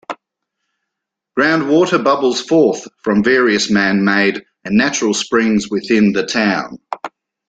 [1.37, 6.79] Groundwater bubbles forth from various man-made and natural springs within the town.